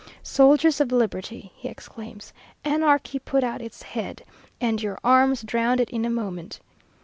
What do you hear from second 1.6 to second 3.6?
exclaims; "Anarchy put